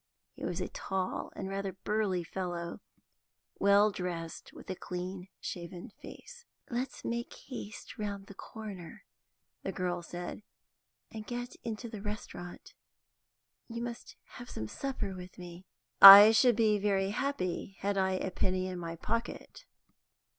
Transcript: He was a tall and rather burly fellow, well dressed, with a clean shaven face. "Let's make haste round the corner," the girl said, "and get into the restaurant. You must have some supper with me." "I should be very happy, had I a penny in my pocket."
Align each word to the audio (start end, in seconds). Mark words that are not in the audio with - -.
He 0.33 0.43
was 0.43 0.59
a 0.59 0.67
tall 0.67 1.31
and 1.35 1.47
rather 1.47 1.73
burly 1.73 2.23
fellow, 2.23 2.79
well 3.59 3.91
dressed, 3.91 4.51
with 4.51 4.67
a 4.71 4.75
clean 4.75 5.27
shaven 5.39 5.89
face. 5.91 6.43
"Let's 6.71 7.05
make 7.05 7.31
haste 7.31 7.99
round 7.99 8.25
the 8.25 8.33
corner," 8.33 9.03
the 9.61 9.71
girl 9.71 10.01
said, 10.01 10.41
"and 11.11 11.27
get 11.27 11.55
into 11.63 11.87
the 11.87 12.01
restaurant. 12.01 12.73
You 13.67 13.83
must 13.83 14.15
have 14.37 14.49
some 14.49 14.67
supper 14.67 15.13
with 15.13 15.37
me." 15.37 15.67
"I 16.01 16.31
should 16.31 16.55
be 16.55 16.79
very 16.79 17.11
happy, 17.11 17.75
had 17.81 17.95
I 17.95 18.13
a 18.13 18.31
penny 18.31 18.65
in 18.67 18.79
my 18.79 18.95
pocket." 18.95 19.67